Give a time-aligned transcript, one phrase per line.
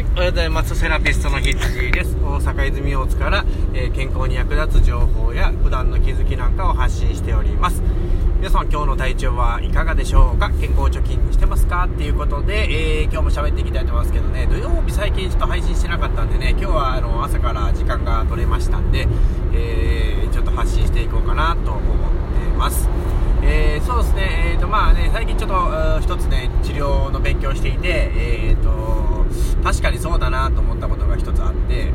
[0.00, 0.74] はい、おはようございます。
[0.74, 2.16] セラピストのひつじです。
[2.16, 7.82] 大阪泉大津から、えー健康に役立つ情報や普段の気づきなんかを発信しております。
[8.38, 10.48] 皆さん今日の体調はいかがでしょうか？
[10.52, 11.84] 健康貯金してますか？
[11.84, 19.06] っていうことで、えー今日も喋っていきたいと思いますけどね、土曜日最近ちょっと配信してなかったんでね、今日はあの朝から時間が取れましたんで、
[19.52, 22.88] えーちょっと発信していこうかなと思ってます。
[23.42, 28.70] えーそうですね、えーとまあね、最近ちょっと一つね、治療の勉強していて、えーと、
[29.62, 31.92] 確かにそうだなと思ったことが一つあって、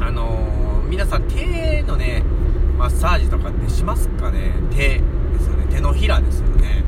[0.00, 2.22] あのー皆さん手のね、
[2.76, 4.52] マッサージとかってしますかね？
[4.70, 5.00] 手で
[5.40, 6.84] すよね、手のひらですよね。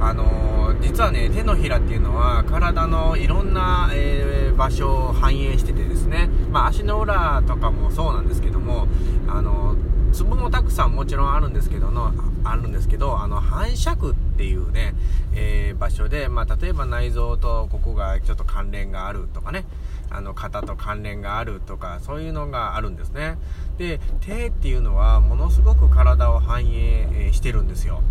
[0.00, 8.86] あのー実はね、手のひらっていうのは体のいろんな、えー場所を反映しててですね、まあ足の裏とかもそうなんですけども、
[9.26, 12.12] あのーツボもたくさんもちろんあるんですけどの、
[12.44, 14.94] あるんですけど、あの、反射区っていうね、
[15.34, 19.64] えー場所で、まあ、例えば内臓とここがちょっと関連があるとかね、
[20.10, 23.36] あの、肩と関連があるとか、そういうのがあるんですね。
[23.78, 28.02] で、手っていうのは、ものすごく体を反映してるんですよ。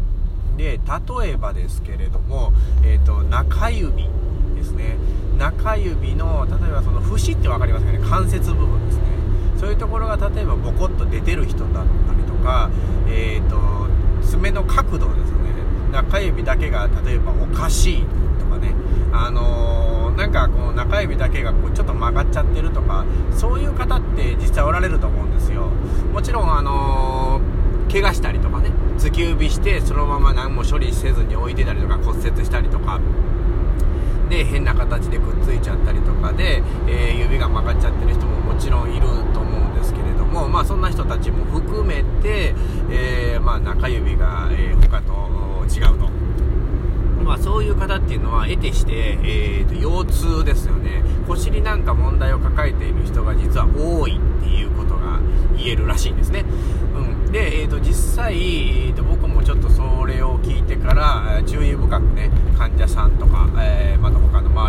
[0.57, 0.79] で、
[1.19, 2.51] 例えばですけれども、
[2.83, 4.09] えっ、と、中指
[4.55, 4.97] ですね。
[5.37, 7.99] 中指の、例えばその節って分かりますかね？
[7.99, 9.00] 関節部分ですね。
[9.61, 12.71] そういうところが例えばボコッと出てる人だったりとか、
[13.07, 13.59] えっ、と、
[14.25, 15.51] 爪の角度ですよね。
[15.91, 18.05] 中指だけが例えばおかしい
[18.39, 18.73] とかね。
[19.13, 25.69] あのーなんかこう中指だけがこうちょっと曲がっちゃってるとか、そういう方って実際おられると思うんですよ。
[26.11, 32.99] もちろんあのー怪我したりとかね、突き指してそのまま何も処理せずに置いてたりとか骨折したりとか、
[34.41, 42.55] で変な形でくっついちゃったりとかで、えー指が曲がっちゃってる人ももちろんいると思うんですけれども、まあ、そんな人たちも含めて、
[42.89, 45.11] えーまあ、中指が、え他と
[45.69, 46.09] 違うと。
[47.23, 51.03] まあ、そういう方っていうのは得てして、えーと腰痛ですよね。
[51.27, 55.19] 腰になんか問題を抱えている人が実は多いっていうことが
[55.55, 56.43] 言えるらしいんですね、
[56.95, 63.40] うん、で、えー、と実際、えーと僕もちょっとそれを聞いてから注意深くね患者さんとか、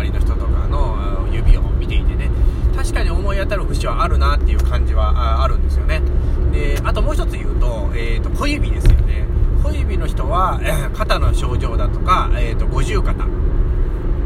[0.03, 2.29] 周りの人とかの指を見ていてね。
[2.75, 6.01] 確かに思い当たる節はあるなっていう感じはあるんですよね。
[6.51, 9.25] であともう一つ言うと,、えー、と小指ですよね。
[9.63, 10.59] 小指の人は、
[10.93, 13.25] 肩の症状だとか、えー、と五十肩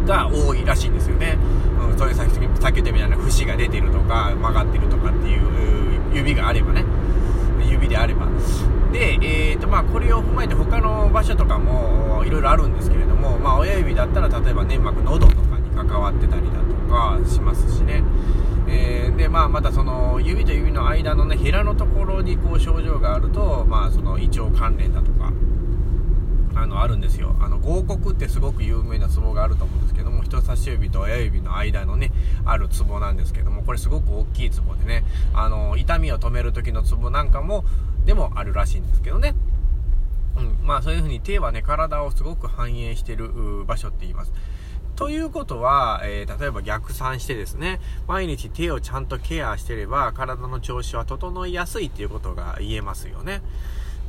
[0.07, 1.37] が多いらしいんですよね、
[1.91, 6.83] うん、そういうさっき言ったみたいな節が出てるとか曲がってるとかっていう指があればね。
[7.69, 8.27] 指であれば。
[8.91, 18.03] で、えーとまあ、これを踏まえて他の場所とかもいろいろあるんですけれども、まあ、親指だったら例えば粘膜喉とか関わってたりだとかしますしね。
[18.69, 25.31] えーでまあ、またその指と指の間のねヘラのところにこう症状があると、まあ、その胃腸関連だとか
[26.53, 27.35] あのあるんですよ。
[27.39, 32.11] あの合谷ってすごく有名なツボがあると思うんですけども人差し指と親指の間のね
[32.45, 37.63] あるツボなんですけどもこれすごく大きいツボでねあの痛みを止める時のツボなんかも
[38.05, 39.35] でもあるらしいんですけどね。
[40.37, 44.31] うん、まあそういう風に手はね、体をすごく反映してる場所って言います。
[44.97, 53.41] ということは、えー例えば逆算してですね、毎日手をちゃんとケアしてれば、体の調子は整いやすいっていうことが言えますよね。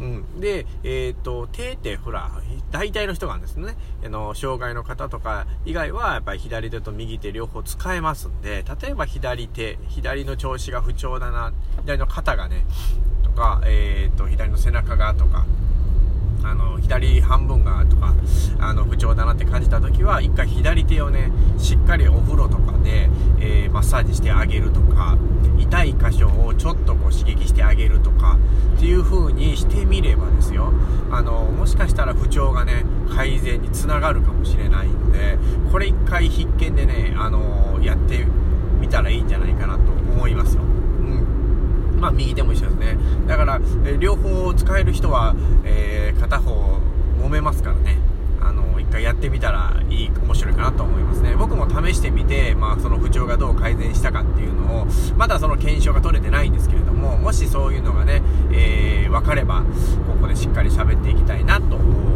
[0.00, 0.41] うん。
[0.41, 2.31] で、えっ、と、手ってほら、
[2.71, 11.53] 大体の人がですね、あの、障害の方とか以外は、やっぱり左手と右手両方使えますんで、例えば左手、左の調子が不調だな、
[11.84, 12.65] 左の肩がね、
[13.25, 15.44] とか、えっ、と、左の背中がとか、
[16.43, 18.15] あの左半分がとか
[18.59, 23.09] あの不調だなって感じた時は一回左手をねしっかりお風呂とかで、
[23.41, 25.16] えーマッサージしてあげるとか
[25.59, 28.38] 痛い箇所をちょっとこう刺激してあげるとか
[28.76, 30.72] っていう風にしてみればですよ。
[31.10, 32.84] あのもしかしたら不調がね
[33.15, 35.38] 改善につながるかもしれないので
[35.70, 38.26] これ一回必見でねあのやって
[38.81, 40.62] みたらいいんじゃないかなと思いますよ。
[40.62, 42.99] うんまあ、右手も一緒ですね。
[43.27, 45.34] だから、え両方使える人は、
[45.65, 46.81] えー片方
[47.23, 47.97] 揉めますからね。
[48.41, 51.34] あの、一回やってみたらいい、面白いかなと思いますね。
[51.37, 54.87] 僕も試してみて、まあ、その不調がどう改善したかっていうのを、
[55.17, 58.23] まだその検証が取れてないんですけれども、もしそういうのがね、
[58.53, 59.62] えー、分かれば、
[60.06, 62.07] ここでしっかり喋っていきたいなと思います。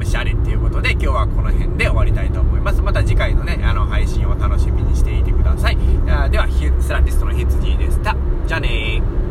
[0.00, 2.80] 試しあれっていうことで今日はこの辺で終わりたいと思います。
[2.82, 5.78] また次回のねあの配信を楽しみにしていてください。
[6.08, 8.16] あではひセラピストの羊でした。
[8.46, 9.21] じゃあねー。